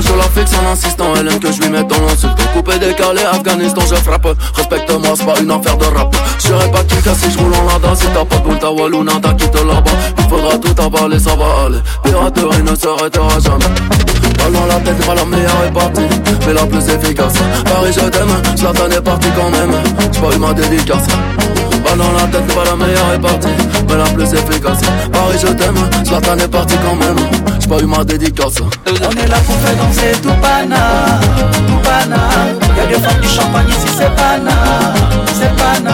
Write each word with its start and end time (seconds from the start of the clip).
je 0.00 0.12
la 0.14 0.24
fixe 0.24 0.52
en 0.58 0.70
insistant. 0.72 1.12
Elle 1.18 1.28
aime 1.28 1.40
que 1.40 1.52
je 1.52 1.60
lui 1.60 1.68
mette 1.68 1.88
dans 1.88 2.00
l'insulte. 2.00 2.36
Coupé, 2.54 2.78
décalé, 2.78 3.22
Afghanistan, 3.22 3.82
je 3.88 3.96
frappe. 3.96 4.26
Respecte-moi, 4.54 5.10
c'est 5.16 5.26
pas 5.26 5.40
une 5.40 5.50
affaire 5.50 5.76
de 5.76 5.84
rap. 5.84 6.14
J'serai 6.38 6.70
pas 6.70 6.84
qui 6.84 6.96
si 6.96 7.30
je 7.30 7.38
roule 7.38 7.54
en 7.54 7.64
lada. 7.64 7.94
Si 7.94 8.06
t'as 8.06 8.24
pas 8.24 8.36
de 8.36 8.42
boule, 8.42 8.58
ta 8.58 8.70
wallouna, 8.70 9.12
t'as 9.20 9.34
quitté 9.34 9.58
là-bas. 9.58 9.90
Il 10.18 10.24
faudra 10.24 10.58
tout 10.58 10.82
avaler, 10.82 11.18
ça 11.18 11.34
va 11.36 11.66
aller. 11.66 11.80
Piraterie 12.02 12.62
ne 12.62 12.74
s'arrêtera 12.74 13.40
jamais. 13.40 13.74
Balle 14.38 14.52
dans 14.52 14.66
la 14.66 14.80
tête, 14.80 15.06
pas 15.06 15.14
la 15.14 15.24
meilleure 15.24 15.64
est 15.66 15.72
partie, 15.72 16.00
mais 16.46 16.54
la 16.54 16.66
plus 16.66 16.88
efficace. 16.88 17.34
Paris, 17.64 17.92
je 17.92 18.08
t'aime, 18.08 18.56
Zlatan 18.56 18.90
est 18.90 19.00
parti 19.00 19.28
quand 19.36 19.50
même. 19.50 19.72
J'pas 20.12 20.28
pas 20.28 20.34
eu 20.34 20.38
ma 20.38 20.52
dédicace. 20.52 21.06
Balle 21.92 22.06
dans 22.06 22.12
la 22.12 22.26
tête, 22.26 22.54
pas 22.54 22.64
la 22.64 22.76
meilleure 22.76 23.12
est 23.14 23.18
partie, 23.18 23.48
mais 23.86 23.96
la 23.96 24.04
plus 24.04 24.32
efficace. 24.32 24.80
Paris, 25.12 25.38
je 25.40 25.48
t'aime, 25.48 25.76
Zlatan 26.04 26.38
est 26.38 26.48
parti 26.48 26.74
quand 26.82 26.96
même. 26.96 27.16
J'pas 27.60 27.76
pas 27.76 27.82
eu 27.82 27.86
ma 27.86 28.02
dédicace. 28.04 28.54
On 28.60 28.92
est 28.92 29.28
là 29.28 29.36
pour 29.44 29.54
faire 29.56 29.76
danser 29.76 30.12
tout 30.22 30.32
pana, 30.40 31.20
tout 31.66 31.80
pana. 31.82 32.16
Y'a 32.76 32.86
des 32.86 32.94
femmes 32.94 33.20
du 33.20 33.28
champagne 33.28 33.68
ici, 33.68 33.88
c'est 33.94 34.14
pana, 34.14 34.52
c'est 35.34 35.54
pana. 35.56 35.92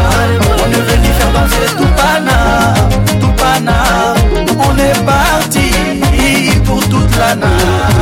On 0.64 0.70
est 0.70 0.82
venu 0.82 1.08
faire 1.18 1.32
danser 1.32 1.66
tout 1.77 1.92
pana, 1.96 2.74
tout 3.20 3.33
pana. 3.33 4.14
On 4.56 4.78
est 4.78 5.05
parti 5.05 6.60
pour 6.64 6.80
toute 6.88 7.16
la 7.18 7.34
night. 7.34 7.97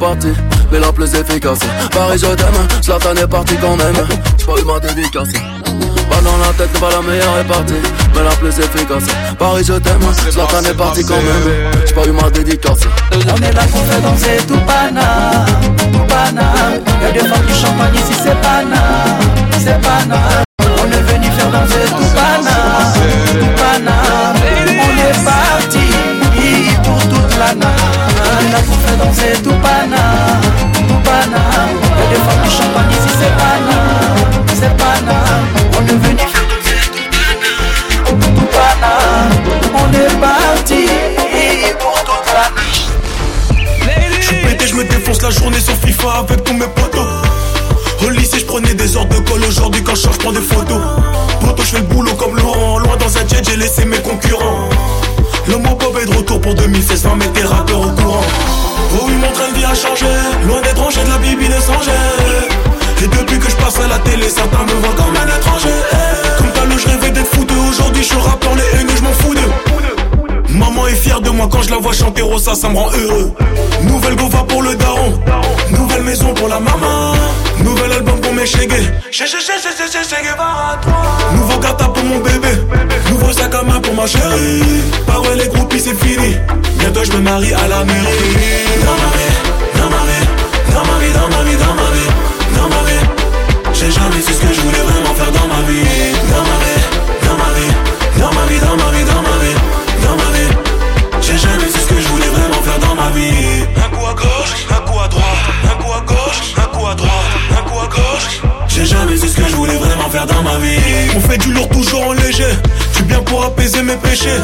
Pas 0.00 0.06
partie, 0.06 0.32
mais 0.72 0.80
la 0.80 0.92
plus 0.92 1.14
efficace. 1.14 1.58
Paris, 1.92 2.18
je 2.18 2.34
t'aime, 2.34 2.68
Zlatan 2.82 3.14
est 3.14 3.26
parti 3.26 3.56
quand 3.60 3.76
même. 3.76 4.06
J'pas 4.38 4.56
eu 4.58 4.64
ma 4.64 4.80
dédicace. 4.80 5.28
Balle 5.32 6.24
dans 6.24 6.38
la 6.38 6.52
tête, 6.56 6.72
pas 6.80 6.90
la 6.90 7.02
meilleure 7.02 7.38
est 7.38 7.44
partie, 7.44 7.74
mais 8.14 8.24
la 8.24 8.30
plus 8.30 8.58
efficace. 8.58 9.04
Paris, 9.38 9.64
je 9.66 9.74
t'aime, 9.74 10.00
Zlatan 10.30 10.64
est 10.64 10.74
parti 10.74 11.04
quand 11.04 11.16
même. 11.16 11.70
J'pas 11.86 12.04
eu 12.06 12.12
ma 12.12 12.30
dédicace. 12.30 12.80
On 13.12 13.36
est 13.36 13.52
là 13.52 13.62
pour 13.70 13.84
faire 13.84 14.00
danser 14.00 14.38
tout 14.48 14.60
pana, 14.66 15.44
tout 15.92 16.06
pana. 16.08 16.52
Y'a 17.02 17.12
des 17.12 17.28
femmes 17.28 17.46
du 17.46 17.54
champagne 17.54 17.94
ici, 17.94 18.14
c'est 18.24 18.40
pana, 18.40 18.82
c'est 19.62 19.80
pana. 19.82 20.42
On 20.82 20.86
est 20.90 21.12
venu 21.12 21.30
faire 21.36 21.50
danser 21.50 21.84
tout 21.88 22.10
pana, 22.14 22.56
tout 23.38 23.52
pana. 23.60 23.96
On 24.66 24.92
est 25.08 25.24
parti 25.24 25.86
pour 26.82 27.00
toute 27.02 27.38
la 27.38 27.54
night. 27.54 28.00
On 28.22 28.46
est 28.46 28.52
là 28.52 28.58
pour 28.66 28.76
faire 28.76 28.96
danser 28.96 29.42
tout 29.42 29.49
journée 45.30 45.60
sur 45.60 45.74
FIFA 45.74 46.20
avec 46.20 46.44
tous 46.44 46.52
mes 46.54 46.66
potos. 46.66 47.06
Au 48.04 48.10
lycée, 48.10 48.40
je 48.40 48.46
prenais 48.46 48.74
des 48.74 48.96
ordres 48.96 49.14
de 49.14 49.28
colle. 49.28 49.44
Aujourd'hui, 49.44 49.82
quand 49.82 49.94
je 49.94 50.00
sors, 50.00 50.12
je 50.12 50.18
prends 50.18 50.32
des 50.32 50.40
photos. 50.40 50.80
Poto, 51.40 51.62
je 51.62 51.68
fais 51.68 51.78
le 51.78 51.84
boulot 51.84 52.14
comme 52.14 52.36
Laurent. 52.36 52.78
Loin 52.78 52.96
dans 52.96 53.16
un 53.16 53.26
jet, 53.28 53.42
j'ai 53.44 53.56
laissé 53.56 53.84
mes 53.84 53.98
concurrents. 53.98 54.68
L'homme 55.48 55.66
au 55.66 55.74
pop 55.74 55.96
est 56.00 56.06
de 56.06 56.16
retour 56.16 56.40
pour 56.40 56.54
2016, 56.54 57.02
sans 57.02 57.16
mettre 57.16 57.32
tes 57.32 57.44
rappeurs 57.44 57.80
au 57.80 57.90
courant. 57.90 58.24
Oh 58.94 59.04
oui, 59.06 59.12
mon 59.14 59.30
train 59.32 59.48
de 59.48 59.54
vie 59.58 59.64
a 59.64 59.74
changé. 59.74 60.06
Loin 60.46 60.60
d'être 60.62 60.80
rangé 60.80 61.02
de 61.04 61.08
la 61.08 61.18
bibi 61.18 61.46
des 61.48 63.04
Et 63.04 63.08
depuis 63.08 63.38
que 63.38 63.50
je 63.50 63.56
passe 63.56 63.78
à 63.78 63.86
la 63.88 63.98
télé, 63.98 64.28
certains 64.28 64.64
me 64.64 64.80
voient 64.80 64.94
comme 64.96 65.16
un 65.16 65.38
étranger. 65.38 65.76
Comme 66.38 66.50
t'as 66.54 66.64
le 66.64 66.78
je 66.78 66.88
rêvais 66.88 67.10
d'être 67.10 67.32
fouteux. 67.34 67.54
Aujourd'hui, 67.68 68.02
je 68.02 68.08
suis 68.08 68.18
rappeur, 68.18 68.52
les 68.56 68.80
haineux, 68.80 68.96
je 68.96 69.02
m'en 69.02 69.12
fous 69.12 69.34
d'eux. 69.34 70.54
Maman 70.54 70.86
est 70.88 70.94
fière 70.94 71.20
de 71.20 71.30
moi 71.30 71.48
quand 71.50 71.62
je 71.62 71.70
la 71.70 71.78
vois 71.78 71.92
chanter 71.92 72.22
Rosa, 72.22 72.54
ça 72.54 72.68
me 72.68 72.76
rend 72.76 72.90
heureux. 72.90 73.32
Nouvelle 74.00 74.16
gova 74.16 74.42
pour 74.44 74.62
le 74.62 74.74
daron, 74.76 75.20
nouvelle 75.72 76.02
maison 76.02 76.32
pour 76.32 76.48
la 76.48 76.58
maman, 76.58 77.12
nouvel 77.62 77.92
album 77.92 78.18
pour 78.18 78.32
mes 78.32 78.46
chégués. 78.46 78.88
Nouveau 81.34 81.58
gata 81.58 81.84
pour 81.84 82.02
mon 82.04 82.18
bébé, 82.20 82.48
nouveau 83.10 83.30
sac 83.30 83.54
à 83.54 83.62
main 83.62 83.78
pour 83.78 83.92
ma 83.92 84.06
chérie. 84.06 84.62
Parole 85.06 85.36
les 85.36 85.48
groupies, 85.48 85.80
c'est 85.80 85.94
fini. 86.02 86.34
Bientôt 86.78 87.04
je 87.04 87.12
me 87.12 87.18
marie 87.18 87.52
à 87.52 87.68
la 87.68 87.84
mairie. 87.84 88.06
Dans 88.86 88.96
ma 89.02 89.10
vie, 89.18 89.36
dans 89.76 89.90
ma 89.90 90.02
vie, 90.08 90.24
dans 90.72 90.84
ma 90.86 90.98
vie, 90.98 91.12
dans 91.12 91.28
ma 91.28 91.42
vie, 91.44 91.56
dans 91.58 91.74
ma 91.74 91.90
vie, 91.92 92.08
dans 92.56 92.68
ma 92.74 92.80
vie. 92.88 93.04
J'ai 93.74 93.90
jamais 93.90 94.22
su 94.26 94.32
ce 94.32 94.40
que 94.40 94.54
je 94.54 94.60
voulais 94.62 94.80
vraiment 94.80 95.14
faire 95.14 95.30
dans 95.30 95.46
ma 95.46 95.60
vie. 95.68 95.84
Dans 96.32 96.44
ma 96.48 96.56
vie, 96.64 96.80
dans 97.28 97.36
ma 97.36 97.50
vie, 97.52 97.72
dans 98.18 98.32
ma 98.32 98.46
vie, 98.48 98.60
dans 98.60 98.76
ma 98.82 98.90
vie, 98.96 99.04
dans 99.04 99.20
ma 99.20 99.28
vie, 99.28 99.29
Un 103.10 103.88
coup 103.96 104.06
à 104.06 104.14
gauche, 104.14 104.66
un 104.70 104.88
coup 104.88 105.00
à 105.00 105.08
droite, 105.08 105.24
un 105.64 105.82
coup 105.82 105.92
à 105.92 106.00
gauche, 106.02 106.54
un 106.56 106.66
coup 106.66 106.86
à 106.86 106.94
droite, 106.94 107.10
un 107.50 107.68
coup 107.68 107.80
à 107.80 107.86
gauche. 107.88 108.40
J'ai 108.68 108.86
jamais 108.86 109.16
su 109.16 109.28
ce 109.28 109.36
que 109.36 109.48
je 109.48 109.56
voulais 109.56 109.74
vraiment 109.74 110.08
faire 110.08 110.26
dans 110.26 110.42
ma 110.42 110.56
vie. 110.58 110.78
On 111.16 111.20
fait 111.20 111.38
du 111.38 111.52
lourd 111.52 111.68
toujours 111.70 112.06
en 112.06 112.12
léger. 112.12 112.54
Tu 112.94 113.02
bien 113.02 113.18
pour 113.18 113.44
apaiser 113.44 113.82
mes 113.82 113.96
péchés. 113.96 114.38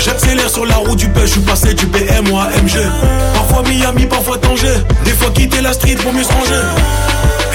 J'accélère 0.00 0.50
sur 0.50 0.66
la 0.66 0.76
route 0.76 0.98
du 0.98 1.08
pêche, 1.08 1.28
je 1.28 1.32
suis 1.32 1.40
passé 1.40 1.72
du 1.72 1.86
BM 1.86 2.26
à 2.36 2.50
MG. 2.60 2.78
Parfois 3.32 3.62
Miami, 3.66 4.04
parfois 4.04 4.36
Tanger. 4.36 4.76
Des 5.06 5.12
fois 5.12 5.30
quitter 5.30 5.62
la 5.62 5.72
street 5.72 5.96
pour 5.96 6.12
mieux 6.12 6.24
se 6.24 6.32
ranger. 6.32 6.62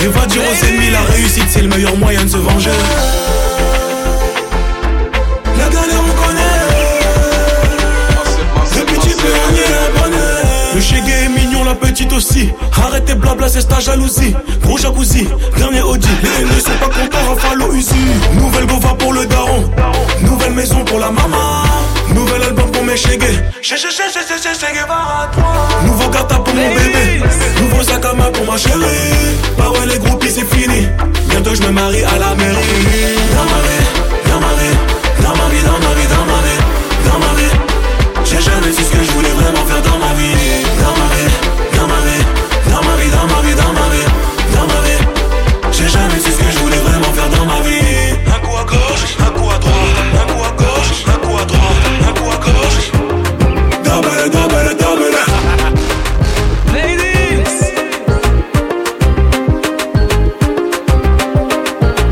Et 0.01 0.07
va 0.07 0.25
dire 0.25 0.41
aux 0.41 0.65
ennemis, 0.65 0.89
la 0.89 1.01
réussite 1.13 1.45
c'est 1.47 1.61
le 1.61 1.67
meilleur 1.67 1.95
moyen 1.95 2.23
de 2.23 2.29
se 2.29 2.37
venger. 2.37 2.71
Petite 11.93 12.13
aussi. 12.13 12.49
Arrêtez 12.83 13.13
blabla, 13.13 13.47
c'est 13.47 13.67
ta 13.67 13.79
jalousie. 13.79 14.35
Gros 14.63 14.77
jacuzzi, 14.77 15.27
dernier 15.57 15.81
Audi. 15.81 16.07
Les 16.23 16.45
ne 16.45 16.59
sont 16.59 16.77
pas 16.79 16.87
contents, 16.87 17.25
Rafalo 17.29 17.73
Uzi. 17.73 17.93
Nouvelle 18.33 18.65
gova 18.65 18.95
pour 18.95 19.13
le 19.13 19.25
daron. 19.25 19.69
Nouvelle 20.21 20.53
maison 20.53 20.83
pour 20.85 20.99
la 20.99 21.11
maman. 21.11 21.63
Nouvel 22.13 22.41
album 22.43 22.71
pour 22.71 22.83
mes 22.83 22.97
chégués. 22.97 23.39
Nouveau 25.85 26.09
gata 26.09 26.35
pour 26.39 26.55
mon 26.55 26.69
bébé. 26.69 27.21
Nouveau 27.61 27.83
sac 27.83 28.03
à 28.05 28.13
main 28.13 28.31
pour 28.31 28.45
ma 28.51 28.57
chérie. 28.57 29.13
Bah 29.57 29.69
ouais, 29.69 29.85
les 29.85 29.99
groupies, 29.99 30.31
c'est 30.31 30.49
fini. 30.55 30.87
Bientôt, 31.29 31.53
je 31.53 31.61
me 31.61 31.69
marie 31.69 32.03
à 32.03 32.17
la 32.17 32.33
mairie. 32.33 32.57
Dans 33.35 33.45
ma 33.45 33.82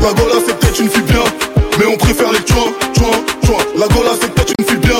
La 0.02 0.12
Gola 0.14 0.34
c'est 0.44 0.58
peut-être 0.58 0.80
une 0.80 0.90
fille 0.90 1.02
bien, 1.02 1.22
mais 1.78 1.86
on 1.86 1.96
préfère 1.96 2.32
les 2.32 2.40
chouins, 2.40 2.72
chouins, 2.98 3.46
chouins. 3.46 3.64
La 3.78 3.86
Gola 3.86 4.10
c'est 4.20 4.34
peut-être 4.34 4.52
une 4.58 4.64
fille 4.64 4.78
bien, 4.78 4.98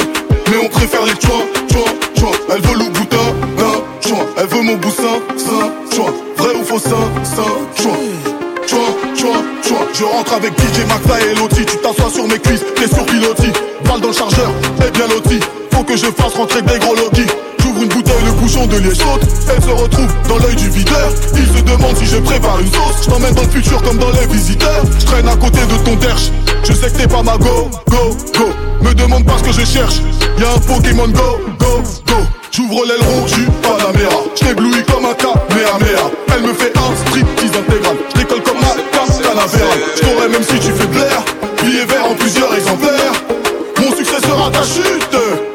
mais 0.49 0.59
on 0.65 0.69
préfère 0.69 1.05
les 1.05 1.21
chouins, 1.21 1.45
chouins, 1.73 1.93
chouins. 2.17 2.39
Elle 2.55 2.61
veut 2.61 2.79
le 2.79 2.89
boutin, 2.91 3.17
d'un 3.59 4.09
chouin. 4.09 4.25
Elle 4.37 4.47
veut 4.47 4.63
mon 4.63 4.77
boussin, 4.77 5.19
sain, 5.37 5.73
chouin. 5.93 6.15
Vrai 6.37 6.55
ou 6.55 6.65
faux, 6.65 6.79
sain, 6.79 7.11
sain, 7.25 7.83
chouin. 7.83 7.99
Chouin, 8.65 9.17
chouin, 9.19 9.43
chouin. 9.67 9.87
Je 9.93 10.05
rentre 10.05 10.35
avec 10.35 10.53
DJ 10.53 10.87
Maxa 10.87 11.21
et 11.21 11.35
Loti. 11.35 11.67
Tu 11.67 11.77
t'assois 11.79 12.11
sur 12.11 12.29
mes 12.29 12.39
cuisses, 12.39 12.65
t'es 12.77 12.87
sur 12.87 13.05
pilotis. 13.05 13.53
Balle 13.85 14.01
dans 14.01 14.09
le 14.09 14.15
chargeur, 14.15 14.53
et 14.87 14.91
bien 14.93 15.09
loti. 15.09 15.41
Faut 15.73 15.83
que 15.83 15.97
je 15.97 16.07
fasse 16.07 16.35
rentrer 16.35 16.63
des 16.63 16.79
gros 16.79 16.95
logis. 16.95 17.27
J'ouvre 17.59 17.83
une 17.83 17.89
le 17.89 18.02
bouchon 18.43 18.67
de 18.67 18.77
liège. 18.79 18.99
Elle 19.49 19.63
se 19.63 19.71
retrouve 19.71 20.13
dans 20.29 20.39
l'œil 20.39 20.57
du 20.57 20.69
videur. 20.69 21.09
Il 21.37 21.47
se 21.47 21.63
demande 21.63 21.97
si 21.97 22.07
je 22.07 22.17
prépare 22.17 22.59
une 22.61 22.67
sauce. 22.67 23.05
Je 23.05 23.11
t'emmène 23.11 23.35
dans 23.35 23.43
le 23.43 23.49
futur 23.49 23.81
comme 23.83 23.99
dans 23.99 24.11
les 24.11 24.27
visiteurs. 24.27 24.83
Je 24.99 25.07
traîne 25.07 25.29
à 25.29 25.37
côté 25.37 25.61
de 25.61 25.77
ton 25.85 25.97
terre 25.97 26.17
sais 26.75 26.91
que 26.91 26.99
t'es 26.99 27.07
pas 27.07 27.23
ma 27.23 27.37
go, 27.39 27.71
go, 27.91 28.17
go. 28.35 28.47
Me 28.81 28.93
demande 28.95 29.25
pas 29.25 29.39
ce 29.39 29.45
que 29.45 29.53
je 29.53 29.65
cherche. 29.65 30.01
Y'a 30.39 30.51
un 30.51 30.59
Pokémon 30.59 31.09
go, 31.09 31.39
go, 31.59 31.83
go. 32.09 32.17
J'ouvre 32.51 32.85
l'aileron, 32.85 33.27
j'suis 33.27 33.47
pas 33.63 33.77
la 33.79 33.93
mère. 33.97 34.19
J't'éblouis 34.35 34.83
comme 34.91 35.07
un 35.07 35.15
Kamehameha. 35.15 36.11
Elle 36.35 36.43
me 36.43 36.53
fait 36.53 36.73
un 36.77 36.97
striptease 37.07 37.57
intégral. 37.57 37.97
J'décolle 38.15 38.43
comme 38.43 38.61
ma 38.61 38.75
Canavera. 38.93 39.75
J't'aurais 39.97 40.29
même 40.29 40.43
si 40.43 40.59
tu 40.59 40.73
fais 40.73 40.87
blaire. 40.87 41.23
Billet 41.63 41.85
vert 41.85 42.07
en 42.11 42.15
plusieurs 42.15 42.53
exemplaires. 42.55 43.15
Mon 43.79 43.97
succès 43.97 44.21
sera 44.27 44.51
ta 44.51 44.63
chute. 44.63 45.52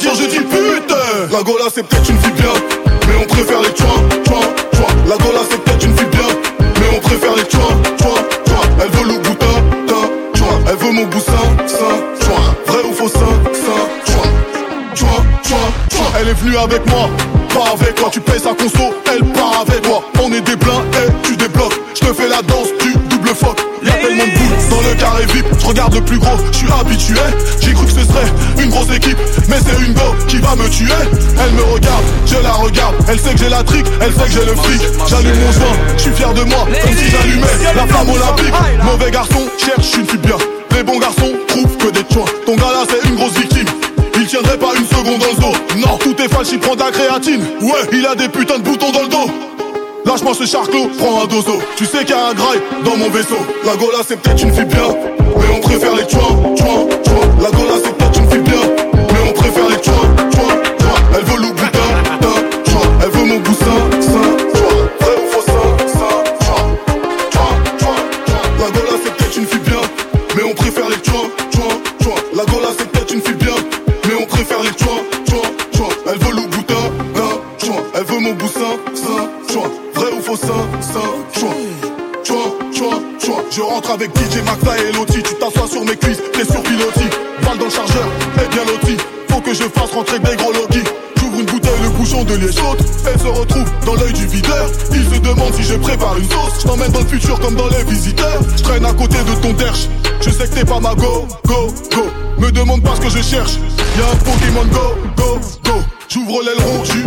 Je 0.00 0.26
dis 0.26 0.38
pute. 0.38 0.94
La 1.32 1.42
Gola, 1.42 1.64
c'est 1.74 1.82
peut-être 1.82 2.08
une 2.08 2.18
fille 2.18 2.32
bien. 2.32 2.52
Mais 3.08 3.14
on 3.20 3.26
préfère 3.26 3.60
les 3.60 3.76
chouins, 3.76 4.08
chouins, 4.26 4.48
chouins. 4.74 4.94
La 5.08 5.16
Gola, 5.16 5.40
c'est 5.50 5.60
peut-être 5.62 5.84
une 5.84 5.96
fille 5.96 6.06
bien. 6.06 6.28
Mais 6.60 6.96
on 6.96 7.00
préfère 7.00 7.34
les 7.34 7.42
chouins, 7.50 7.76
chouins, 8.00 8.22
chouins. 8.46 8.68
Elle 8.80 8.90
veut 8.90 9.12
le 9.12 9.18
boutin, 9.18 9.46
tin. 9.86 10.08
Elle 10.70 10.76
veut 10.76 10.92
mon 10.92 11.04
boussin, 11.06 11.32
sein, 11.66 12.24
chouin. 12.24 12.56
Vrai 12.66 12.82
ou 12.88 12.92
faux 12.94 13.08
sein, 13.08 13.34
sein, 13.52 14.12
chouin. 14.12 14.30
Chouin, 14.94 15.24
chouin, 15.44 15.68
chouin. 15.92 16.06
Elle 16.20 16.28
est 16.28 16.34
venue 16.34 16.56
avec 16.56 16.86
moi, 16.86 17.08
pas 17.52 17.72
avec 17.72 17.94
toi. 17.96 18.08
Tu 18.12 18.20
payes 18.20 18.40
sa 18.40 18.54
conso, 18.54 18.94
elle 19.12 19.24
part 19.32 19.64
avec 19.66 19.82
toi. 19.82 20.02
On 20.22 20.32
est 20.32 20.40
des 20.40 20.56
blincs 20.56 20.84
et 20.94 21.26
tu 21.26 21.36
débloques. 21.36 21.78
Je 21.94 22.00
te 22.06 22.12
fais 22.12 22.28
la 22.28 22.42
danse 22.42 22.68
regarde 25.68 25.94
le 25.94 26.00
plus 26.00 26.18
gros, 26.18 26.36
je 26.50 26.58
suis 26.58 26.72
habitué. 26.72 27.14
J'ai 27.60 27.72
cru 27.72 27.84
que 27.84 27.92
ce 27.92 28.00
serait 28.00 28.62
une 28.62 28.70
grosse 28.70 28.90
équipe, 28.94 29.18
mais 29.48 29.56
c'est 29.64 29.86
une 29.86 29.92
go 29.92 30.14
qui 30.26 30.38
va 30.38 30.56
me 30.56 30.68
tuer. 30.68 30.92
Elle 31.38 31.52
me 31.52 31.62
regarde, 31.72 32.04
je 32.26 32.36
la 32.42 32.52
regarde. 32.52 32.94
Elle 33.08 33.20
sait 33.20 33.32
que 33.32 33.38
j'ai 33.38 33.48
la 33.48 33.62
trique, 33.62 33.86
elle 34.00 34.12
sait 34.12 34.24
que 34.24 34.30
j'ai 34.30 34.44
le 34.44 34.54
fric. 34.56 34.82
J'allume 35.06 35.38
mon 35.38 35.52
joint, 35.52 35.76
je 35.96 36.02
suis 36.02 36.12
fier 36.12 36.32
de 36.32 36.42
moi, 36.44 36.66
comme 36.82 36.96
si 36.96 37.10
j'allumais 37.10 37.74
la 37.76 37.86
flamme 37.86 38.10
olympique. 38.10 38.54
Mauvais 38.82 39.10
garçon, 39.10 39.46
cherche 39.58 39.94
une 39.96 40.06
fille 40.06 40.18
bien. 40.18 40.36
Les 40.74 40.82
bons 40.82 40.98
garçons 40.98 41.32
trouvent 41.48 41.76
que 41.76 41.90
des 41.90 42.04
choix. 42.12 42.24
Ton 42.46 42.56
gars 42.56 42.72
là, 42.72 42.84
c'est 42.88 43.08
une 43.08 43.16
grosse 43.16 43.34
victime. 43.34 43.66
Il 44.16 44.26
tiendrait 44.26 44.58
pas 44.58 44.72
une 44.76 44.86
seconde 44.86 45.20
dans 45.20 45.30
le 45.30 45.52
dos. 45.52 45.86
Non, 45.86 45.98
tout 45.98 46.16
est 46.20 46.28
falche, 46.28 46.48
il 46.52 46.58
prend 46.58 46.74
de 46.74 46.80
la 46.80 46.90
créatine. 46.90 47.42
Ouais, 47.60 47.82
il 47.92 48.06
a 48.06 48.14
des 48.14 48.28
putains 48.28 48.58
de 48.58 48.62
boutons 48.62 48.90
dans 48.90 49.02
le 49.02 49.08
dos. 49.08 49.30
Lâche-moi 50.06 50.32
ce 50.38 50.46
charclos, 50.46 50.88
prends 50.98 51.22
un 51.22 51.26
dozo. 51.26 51.60
Tu 51.76 51.84
sais 51.84 51.98
qu'il 51.98 52.10
y 52.10 52.18
a 52.18 52.28
un 52.28 52.34
graille 52.34 52.60
dans 52.84 52.96
mon 52.96 53.10
vaisseau. 53.10 53.38
La 53.66 53.76
Gola, 53.76 53.98
c'est 54.06 54.20
peut-être 54.20 54.42
une 54.42 54.54
fille 54.54 54.64
bien, 54.64 54.88
préfère 55.78 55.96
les 55.96 56.08
chouins, 56.10 56.56
chouins, 56.56 56.88
chouins. 57.06 57.28
La 57.40 57.50
Gola, 57.50 57.74
c'est 57.82 57.96
peut-être 57.96 58.18
une 58.18 58.30
fille 58.30 58.40
bien, 58.40 58.62
mais 58.94 59.30
on 59.30 59.32
préfère 59.32 59.68
les 59.68 59.82
chouins, 59.82 60.08
chouins, 60.34 60.56
chouins. 60.80 61.00
Elle 61.14 61.24
veut 61.24 61.40
le 61.40 61.50
boutin, 61.52 61.90
tin, 62.20 62.70
chouin. 62.70 62.86
Elle 63.02 63.10
veut 63.10 63.26
mon 63.26 63.38
boussin, 63.38 63.78
sein, 64.00 64.28
chouin. 64.58 64.78
Vrai 65.00 65.14
ou 65.22 65.26
faux 65.30 65.44
sein, 65.46 65.68
chouin. 65.94 66.18
Chouin, 66.44 67.50
chouin, 67.78 67.96
chouin. 68.26 68.44
La 68.58 68.70
Gola, 68.70 68.94
c'est 69.04 69.14
peut-être 69.14 69.36
une 69.36 69.46
fille 69.46 69.60
bien, 69.60 69.82
mais 70.36 70.42
on 70.42 70.54
préfère 70.54 70.88
les 70.88 70.96
chouins, 70.96 71.30
chouins, 71.54 71.76
chouins. 72.02 72.20
La 72.34 72.44
Gola, 72.44 72.68
c'est 72.76 72.88
peut-être 72.90 73.12
une 73.14 73.22
fille 73.22 73.34
bien, 73.34 73.54
mais 74.08 74.14
on 74.20 74.26
préfère 74.26 74.62
les 74.62 74.76
chouins, 74.82 75.02
chouins, 75.28 75.50
chouins. 75.76 75.94
Elle 76.10 76.18
veut 76.18 76.34
le 76.34 76.46
boutin, 76.48 76.84
tin, 77.14 77.66
chouin. 77.66 77.82
Elle 77.94 78.04
veut 78.04 78.18
mon 78.18 78.32
boussin, 78.32 78.74
Je 83.58 83.62
rentre 83.64 83.90
avec 83.90 84.16
DJ 84.16 84.36
Maxa 84.44 84.78
et 84.78 84.92
Loti. 84.92 85.20
Tu 85.20 85.34
t'assois 85.34 85.66
sur 85.66 85.84
mes 85.84 85.96
cuisses, 85.96 86.22
t'es 86.32 86.44
sur 86.44 86.62
pilotis. 86.62 87.10
Balle 87.42 87.58
dans 87.58 87.64
le 87.64 87.70
chargeur, 87.72 88.06
et 88.36 88.48
bien 88.54 88.64
loti. 88.64 88.96
Faut 89.28 89.40
que 89.40 89.52
je 89.52 89.64
fasse 89.64 89.90
rentrer 89.90 90.20
des 90.20 90.36
gros 90.36 90.52
logis. 90.52 90.84
J'ouvre 91.16 91.40
une 91.40 91.46
bouteille, 91.46 91.80
le 91.82 91.88
bouchon 91.88 92.22
de 92.22 92.36
liège 92.36 92.54
saute. 92.54 92.78
Elle 93.04 93.18
se 93.18 93.26
retrouve 93.26 93.68
dans 93.84 93.96
l'œil 93.96 94.12
du 94.12 94.28
videur. 94.28 94.70
Il 94.92 95.04
se 95.12 95.18
demande 95.18 95.52
si 95.54 95.64
je 95.64 95.74
prépare 95.74 96.16
une 96.18 96.30
sauce. 96.30 96.60
Je 96.60 96.68
t'emmène 96.68 96.92
dans 96.92 97.00
le 97.00 97.06
futur 97.06 97.40
comme 97.40 97.56
dans 97.56 97.66
les 97.66 97.82
visiteurs. 97.82 98.40
Je 98.56 98.62
traîne 98.62 98.84
à 98.84 98.92
côté 98.92 99.16
de 99.24 99.34
ton 99.42 99.52
derche. 99.54 99.88
Je 100.20 100.30
sais 100.30 100.46
que 100.46 100.54
t'es 100.54 100.64
pas 100.64 100.78
ma 100.78 100.94
go, 100.94 101.26
go, 101.44 101.66
go. 101.92 102.06
Me 102.38 102.52
demande 102.52 102.84
pas 102.84 102.94
ce 102.94 103.00
que 103.00 103.10
je 103.10 103.22
cherche. 103.24 103.54
Y'a 103.98 104.04
un 104.04 104.16
Pokémon 104.18 104.66
go, 104.66 104.94
go, 105.16 105.40
go. 105.64 105.82
J'ouvre 106.08 106.42
l'aileron, 106.44 106.84
j'suis 106.84 107.02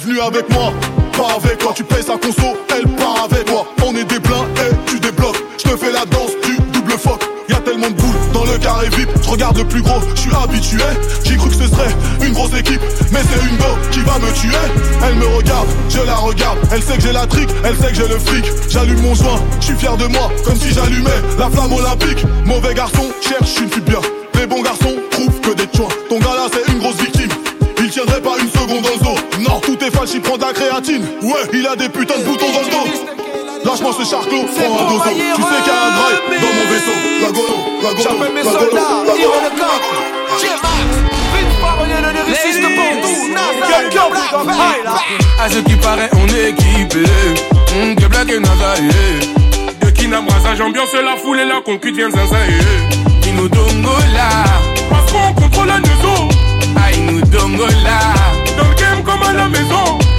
venue 0.00 0.20
avec 0.20 0.48
moi, 0.50 0.72
pas 1.12 1.36
avec 1.36 1.58
toi. 1.58 1.72
Tu 1.74 1.84
payes 1.84 2.02
sa 2.02 2.16
conso, 2.16 2.56
elle 2.74 2.88
part 2.96 3.28
avec 3.30 3.48
moi. 3.50 3.66
On 3.84 3.94
est 3.94 4.04
des 4.04 4.18
blincs 4.18 4.46
et 4.56 4.90
tu 4.90 4.98
débloques. 4.98 5.42
Je 5.58 5.70
te 5.70 5.76
fais 5.76 5.92
la 5.92 6.04
danse 6.06 6.32
du 6.44 6.56
double 6.72 6.92
fuck. 6.92 7.22
Y'a 7.48 7.56
tellement 7.56 7.90
de 7.90 7.94
boules 7.94 8.32
dans 8.32 8.44
le 8.44 8.58
carré 8.58 8.88
VIP. 8.88 9.08
Je 9.22 9.28
regarde 9.28 9.58
le 9.58 9.64
plus 9.64 9.82
gros, 9.82 10.00
je 10.14 10.20
suis 10.20 10.34
habitué. 10.34 10.78
J'ai 11.24 11.36
cru 11.36 11.48
que 11.48 11.54
ce 11.54 11.66
serait 11.66 11.94
une 12.22 12.32
grosse 12.32 12.54
équipe, 12.58 12.80
mais 13.12 13.20
c'est 13.20 13.48
une 13.48 13.56
go 13.56 13.64
qui 13.90 14.00
va 14.00 14.18
me 14.18 14.32
tuer. 14.32 14.56
Elle 15.06 15.16
me 15.16 15.26
regarde, 15.36 15.68
je 15.88 16.00
la 16.00 16.14
regarde. 16.16 16.58
Elle 16.72 16.82
sait 16.82 16.96
que 16.96 17.02
j'ai 17.02 17.12
la 17.12 17.26
trique, 17.26 17.50
elle 17.64 17.76
sait 17.76 17.88
que 17.88 17.94
j'ai 17.94 18.08
le 18.08 18.18
fric. 18.18 18.44
J'allume 18.68 19.00
mon 19.02 19.14
joint, 19.14 19.40
je 19.60 19.66
suis 19.66 19.76
fier 19.76 19.96
de 19.96 20.06
moi, 20.06 20.30
comme 20.44 20.56
si 20.56 20.72
j'allumais 20.72 21.20
la 21.38 21.50
flamme 21.50 21.72
olympique. 21.72 22.24
Mauvais 22.46 22.74
garçon, 22.74 23.10
cherche 23.20 23.58
une 23.60 23.68
fille 23.68 23.82
bien. 23.82 24.00
Les 24.38 24.46
bons 24.46 24.62
garçons 24.62 24.94
trouvent 25.10 25.40
que 25.40 25.54
des 25.54 25.68
choix. 25.76 25.88
Ton 26.08 26.18
gars 26.18 26.34
là, 26.36 26.46
c'est 26.52 26.72
une 26.72 26.78
grosse 26.78 26.96
victime. 26.96 27.28
Il 27.78 27.90
tiendrait 27.90 28.20
pas 28.20 28.38
une 28.40 28.48
seconde 28.48 28.82
dans 28.82 28.90
le 28.90 29.16
dos. 29.16 29.19
Non, 29.80 29.86
tout 29.86 29.86
est 29.86 29.96
falche, 29.96 30.10
il 30.14 30.20
prend 30.20 30.36
de 30.36 30.44
la 30.44 30.52
créatine. 30.52 31.04
Ouais, 31.22 31.40
il 31.52 31.66
a 31.66 31.76
des 31.76 31.88
putains 31.88 32.18
de 32.18 32.24
boutons 32.24 32.52
dans 32.52 32.60
le 32.60 32.70
dos. 32.70 33.04
Lâche-moi 33.64 33.92
ce 33.98 34.04
charclos, 34.08 34.44
prends 34.54 34.78
un 34.78 34.90
dozo. 34.90 35.02
Tu 35.04 35.10
sais 35.10 35.48
qu'il 35.62 35.72
y 35.72 35.76
a 35.76 35.84
un 35.84 35.92
graille 35.96 36.18
dans 36.40 36.52
mon 36.56 36.66
vaisseau. 36.70 36.96
La 37.22 37.28
golo, 37.28 37.56
la 37.82 37.88
golo, 37.90 38.02
J'appelle 38.02 38.34
mes 38.34 38.42
soldats, 38.42 39.14
tire 39.14 39.30
le 39.42 39.50
coq. 39.58 39.82
J-Max, 40.40 40.90
vite 41.34 41.60
parolier 41.60 41.94
de 41.94 42.10
lyriciste 42.12 42.62
Bordeaux, 42.62 43.28
NASA, 43.32 43.66
Black, 44.44 44.56
À 45.38 45.48
ce 45.48 45.58
qui 45.58 45.76
paraît, 45.76 46.10
on 46.14 46.26
est 46.28 46.50
équipé. 46.50 47.04
Que 47.96 48.06
blague 48.06 48.30
et 48.30 48.40
nazaïe. 48.40 48.90
De 49.80 49.90
Kinabrasa, 49.90 50.62
ambiance 50.62 50.92
la 50.92 51.16
foule 51.16 51.40
et 51.40 51.46
la 51.46 51.60
conquête 51.60 51.94
vient 51.94 52.10
zinzaïe. 52.10 52.60
Inu 53.26 53.48
Dongola. 53.48 54.44
Parce 54.90 55.12
qu'on 55.12 55.32
contrôle 55.34 55.68
la 55.68 55.78
maison. 55.78 56.28
Ah, 56.76 56.92
Inu 56.92 57.22
Dongola. 57.22 58.49
À 59.30 59.32
la 59.32 59.48
maison. 59.48 60.09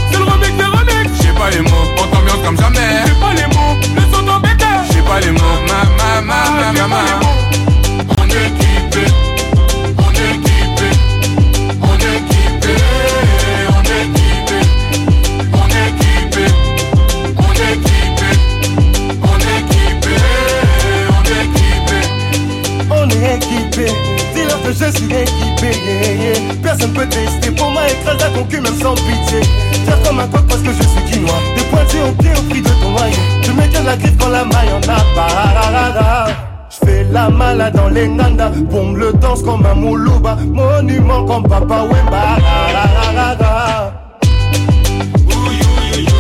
Personne 26.64 26.94
peut 26.94 27.08
tester 27.08 27.52
pour 27.52 27.72
moi 27.72 27.82
écraser 27.88 28.20
la 28.20 28.30
concu 28.30 28.62
même 28.62 28.80
sans 28.82 28.94
pitié. 28.96 29.42
Faire 29.86 30.02
comme 30.04 30.20
un 30.20 30.28
coq 30.28 30.46
parce 30.48 30.62
que 30.62 30.70
je 30.72 30.84
suis 30.84 31.12
quinois. 31.12 31.40
Des 31.56 31.64
pointures 31.64 32.08
au 32.08 32.12
pied 32.14 32.32
au 32.38 32.42
prix 32.50 32.62
de 32.62 32.68
ton. 32.68 32.96
Je 33.42 33.52
me 33.52 33.68
tiens 33.70 33.84
la 33.84 33.96
griffe 33.96 34.18
quand 34.20 34.30
la 34.30 34.46
maille 34.46 34.70
en 34.74 34.82
a. 34.90 36.28
Je 36.70 36.86
fais 36.86 37.04
la 37.12 37.30
malade 37.30 37.76
dans 37.76 37.90
les 37.90 38.08
nanda. 38.08 38.50
Bombe 38.50 38.98
le 38.98 39.14
danse 39.14 39.44
comme 39.44 39.66
un 39.66 39.74
moulouba. 39.74 40.38
Monument 40.46 41.26
comme 41.26 41.44
Papa 41.44 41.84
Wemba. 41.84 42.38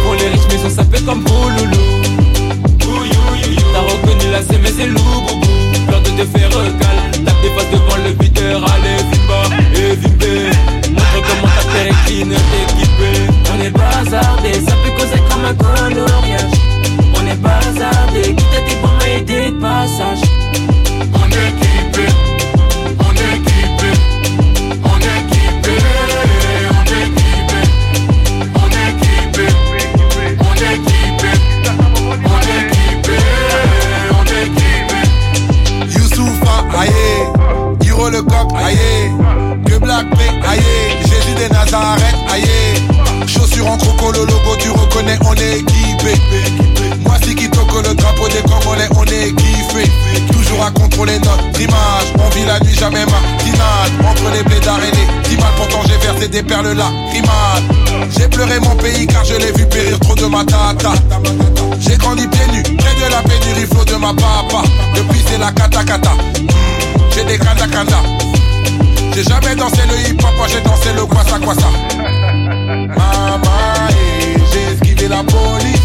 On 0.08 0.14
est 0.16 0.28
riche 0.28 0.48
mais 0.50 0.60
on 0.66 0.70
s'appelle 0.70 1.04
comme 1.06 1.24
Bouloulou 1.24 1.78
T'as 3.74 3.80
reconnu 3.80 4.32
la 4.32 4.42
des 56.32 56.44
perles 56.44 56.72
là, 56.74 56.86
rimade. 57.12 58.10
J'ai 58.18 58.28
pleuré 58.28 58.60
mon 58.60 58.76
pays 58.76 59.06
car 59.06 59.24
je 59.26 59.36
l'ai 59.36 59.52
vu 59.52 59.66
périr 59.68 60.00
trop 60.00 60.16
de 60.16 60.26
ma 60.26 60.44
tata. 60.46 60.94
J'ai 61.80 61.98
grandi 61.98 62.28
pieds 62.28 62.48
nus, 62.54 62.64
près 62.64 62.96
de 62.96 63.12
la 63.12 63.22
pénurie, 63.22 63.68
flot 63.70 63.84
de 63.86 63.96
ma 63.96 64.14
papa. 64.14 64.64
Depuis 64.96 65.22
c'est 65.28 65.38
la 65.38 65.52
kata 65.52 65.84
kata. 65.84 66.12
J'ai 67.14 67.26
des 67.26 67.38
kata 67.38 67.68
kata. 67.68 68.02
J'ai 69.14 69.24
jamais 69.24 69.56
dansé 69.56 69.82
le 69.90 70.10
hip 70.10 70.22
hop, 70.24 70.48
j'ai 70.48 70.62
dansé 70.62 70.94
le 70.96 71.06
kwasa 71.06 71.38
kwasa. 71.40 71.68
Maman, 72.96 73.90
eh, 73.90 74.40
j'ai 74.54 74.74
esquivé 74.74 75.08
la 75.10 75.24
police. 75.24 75.82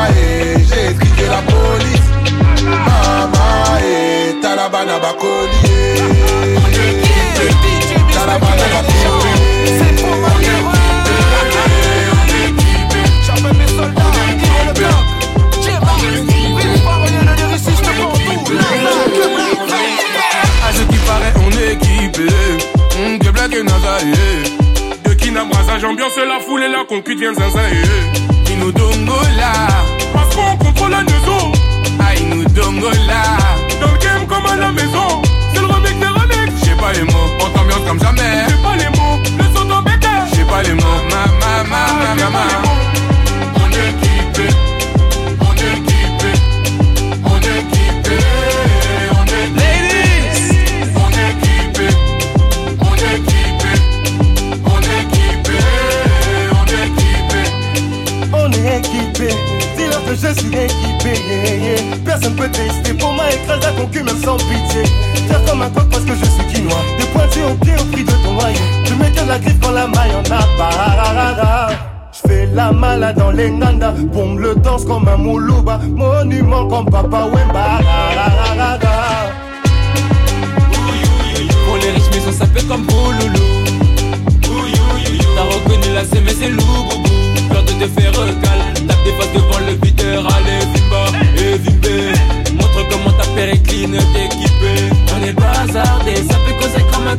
et 23.54 23.64
nazaïe. 23.64 24.14
De 25.04 25.80
j'ambiance 25.80 26.18
la 26.18 26.40
foule 26.40 26.64
et 26.64 26.70
la 26.70 26.84
concu 26.88 27.16
devient 27.16 27.34
zinzaïe. 27.36 27.84
Inu 28.52 28.72
Dongola. 28.72 29.52
Parce 30.14 30.36
qu'on 30.36 30.58
contrôle 30.58 30.92
la 30.92 31.04
maison. 31.04 31.52
Ah, 32.00 32.16
Inu 32.16 32.46
Dongola. 32.46 33.24
Dans 33.82 33.92
le 33.92 33.98
game 34.00 34.28
comme 34.28 34.46
à 34.46 34.56
la 34.56 34.72
maison. 34.72 34.91
Pas 36.92 37.00
les 37.00 37.04
mots. 37.04 37.38
On 37.40 37.50
t'ambiance 37.50 37.88
comme 37.88 38.00
jamais. 38.00 38.46
J'ai 38.50 38.56
pas 38.62 38.76
les 38.76 38.90
mots. 38.98 39.20
Le 39.38 39.44
son 39.56 39.82
béquet. 39.82 40.08
J'ai 40.34 40.44
pas 40.44 40.64
les 40.64 40.74
mots. 40.74 41.02
Ma, 41.10 41.26
ma, 41.40 41.64
ma, 41.64 42.16
ma, 42.16 42.16
ma, 42.16 42.30
ma. 42.30 42.91
la 72.54 72.72
mala 72.72 73.14
dans 73.14 73.32
les 73.32 73.50
nandas. 73.50 73.94
Bombe 74.14 74.40
le 74.40 74.56
danse 74.56 74.86
comme 74.86 75.08
un 75.08 75.18
moulouba, 75.18 75.80
monument 75.96 76.68
comme 76.68 76.86
Papa 76.86 77.26
Wemba. 77.26 77.80
Pour 81.66 81.78
les 81.78 81.92
riches, 81.92 82.10
mais 82.12 82.22
on 82.28 82.32
s'appelle 82.32 82.66
comme 82.68 82.86
Bouloulou. 82.86 83.40
T'as 85.36 85.44
reconnu 85.44 85.94
la 85.94 86.04
C, 86.04 86.22
mais 86.24 86.34
c'est 86.34 86.50
loup, 86.50 86.90
Peur 87.50 87.64
de 87.64 87.72
te 87.72 87.88
faire 88.00 88.12
recale. 88.12 88.74
Tape 88.88 89.04
des 89.06 89.12
faces 89.14 89.34
devant 89.34 89.60
le 89.66 89.74
videur, 89.84 90.28
allez, 90.36 90.66
vipa 90.74 91.04
et 91.38 91.58
vibé. 91.58 92.14
Montre 92.54 92.88
comment 92.90 93.12
ta 93.18 93.26
paire 93.36 93.54
est 93.54 93.64
clean, 93.64 93.92
t'es 94.14 94.26
équipé. 94.26 94.74
On 95.16 95.26
est 95.26 95.34
bazardé, 95.34 96.16
ça 96.16 96.36
peut 96.46 96.54
causer 96.60 96.84
comme 96.92 97.08
un 97.08 97.18